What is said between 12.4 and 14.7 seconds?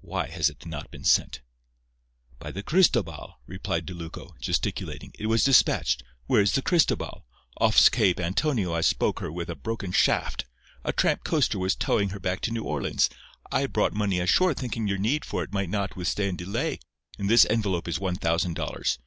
to New Orleans. I brought money ashore